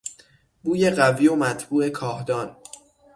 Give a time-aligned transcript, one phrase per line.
[0.63, 2.55] بوی قوی و مطبوع کاهدان